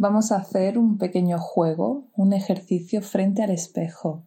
[0.00, 4.22] vamos a hacer un pequeño juego, un ejercicio frente al espejo.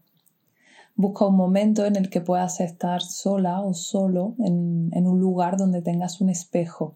[0.95, 5.81] Busca un momento en el que puedas estar sola o solo en, un lugar donde
[5.81, 6.95] tengas un espejo.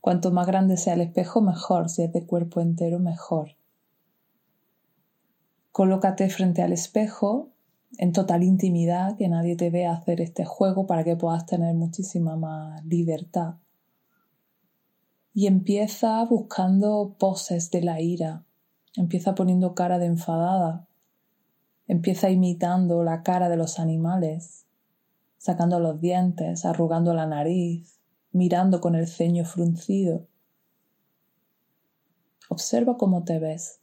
[0.00, 1.88] Cuanto más grande sea el espejo, mejor.
[1.88, 3.56] Si es de cuerpo entero, mejor.
[5.72, 7.48] Colócate frente al espejo
[7.98, 12.36] en total intimidad, que nadie te vea hacer este juego para que puedas tener muchísima
[12.36, 13.56] más libertad.
[15.36, 18.46] Y empieza buscando poses de la ira,
[18.96, 20.88] empieza poniendo cara de enfadada,
[21.86, 24.64] empieza imitando la cara de los animales,
[25.36, 28.00] sacando los dientes, arrugando la nariz,
[28.32, 30.26] mirando con el ceño fruncido.
[32.48, 33.80] Observa cómo te ves.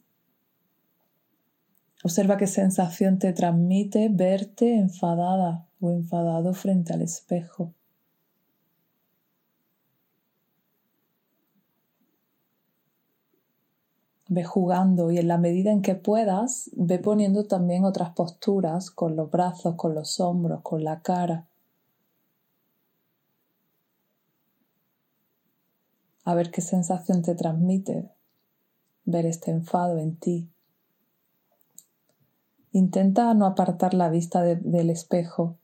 [2.02, 7.72] Observa qué sensación te transmite verte enfadada o enfadado frente al espejo.
[14.28, 19.16] Ve jugando y en la medida en que puedas, ve poniendo también otras posturas con
[19.16, 21.46] los brazos, con los hombros, con la cara.
[26.24, 28.10] A ver qué sensación te transmite
[29.04, 30.48] ver este enfado en ti.
[32.72, 35.58] Intenta no apartar la vista del espejo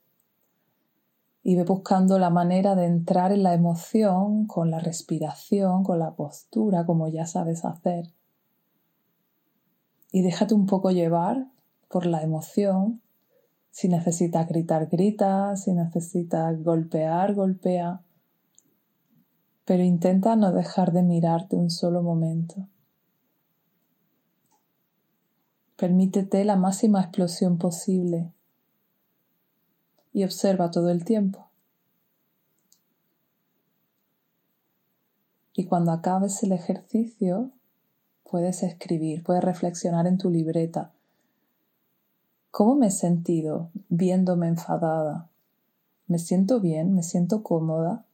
[1.43, 6.15] y ve buscando la manera de entrar en la emoción con la respiración, con la
[6.15, 8.13] postura, como ya sabes hacer.
[10.13, 11.47] Y déjate un poco llevar
[11.89, 13.01] por la emoción.
[13.71, 15.57] Si necesitas gritar, grita.
[15.57, 18.01] Si necesitas golpear, golpea.
[19.65, 22.67] Pero intenta no dejar de mirarte un solo momento.
[25.77, 28.33] Permítete la máxima explosión posible
[30.13, 31.49] y observa todo el tiempo.
[35.55, 37.51] Y cuando acabes el ejercicio,
[38.31, 40.93] puedes escribir, puedes reflexionar en tu libreta.
[42.53, 45.29] ¿Cómo me he sentido viéndome enfadada?
[46.07, 46.95] ¿Me siento bien?
[46.95, 48.05] ¿Me siento cómoda?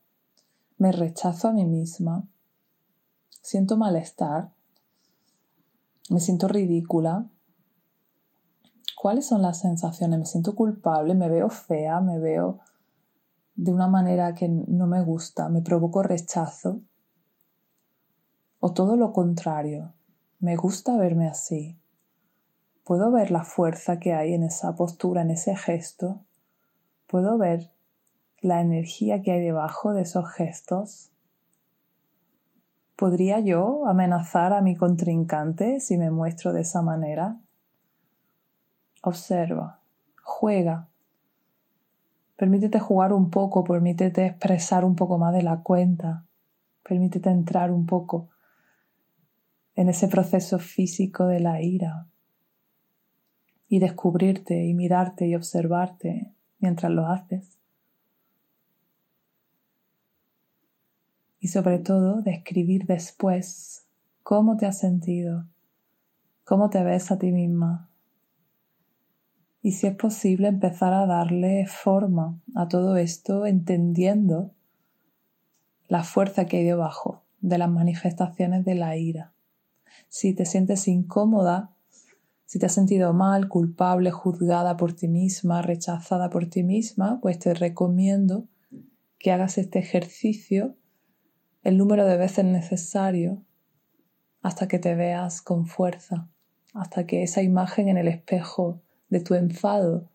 [0.79, 2.25] ¿Me rechazo a mí misma?
[3.43, 4.51] ¿Siento malestar?
[6.09, 7.27] ¿Me siento ridícula?
[8.97, 10.19] ¿Cuáles son las sensaciones?
[10.19, 11.15] ¿Me siento culpable?
[11.15, 12.01] ¿Me veo fea?
[12.01, 12.61] ¿Me veo
[13.55, 15.49] de una manera que no me gusta?
[15.49, 16.81] ¿Me provoco rechazo?
[18.61, 19.93] ¿O todo lo contrario?
[20.39, 21.79] ¿Me gusta verme así?
[22.85, 26.21] ¿Puedo ver la fuerza que hay en esa postura, en ese gesto?
[27.07, 27.71] ¿Puedo ver
[28.41, 31.11] la energía que hay debajo de esos gestos?
[32.97, 37.39] ¿Podría yo amenazar a mi contrincante si me muestro de esa manera?
[39.07, 39.79] observa,
[40.23, 40.89] juega.
[42.37, 46.25] Permítete jugar un poco, permítete expresar un poco más de la cuenta,
[46.83, 48.29] permítete entrar un poco
[49.77, 52.09] en ese proceso físico de la ira
[53.69, 57.59] y descubrirte y mirarte y observarte mientras lo haces.
[61.39, 63.87] Y sobre todo describir después
[64.23, 65.47] cómo te has sentido,
[66.45, 67.89] cómo te ves a ti misma,
[69.67, 74.53] y si es posible empezar a darle forma a todo esto entendiendo
[75.89, 79.33] la fuerza que hay debajo de las manifestaciones de la ira.
[80.09, 81.71] Si te sientes incómoda,
[82.47, 87.39] si te has sentido mal, culpable, juzgada por ti misma, rechazada por ti misma, pues
[87.39, 88.47] te recomiendo
[89.19, 90.77] que hagas este ejercicio
[91.63, 93.43] el número de veces necesario
[94.43, 96.29] hasta que te veas con fuerza,
[96.73, 100.09] hasta que esa imagen en el espejo de tu enfado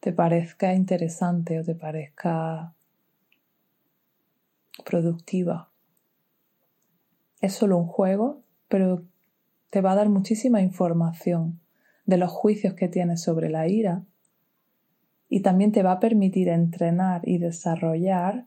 [0.00, 2.74] te parezca interesante o te parezca
[4.84, 5.70] productiva.
[7.40, 9.04] Es solo un juego, pero
[9.70, 11.60] te va a dar muchísima información
[12.06, 14.04] de los juicios que tienes sobre la ira
[15.28, 18.46] y también te va a permitir entrenar y desarrollar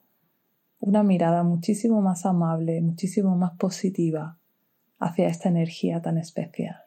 [0.79, 4.37] una mirada muchísimo más amable, muchísimo más positiva
[4.99, 6.86] hacia esta energía tan especial.